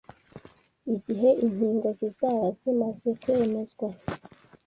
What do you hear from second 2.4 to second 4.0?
zimaze kwemezwa